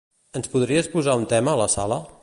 [0.39, 2.05] Ens podries posar un tema a la sala?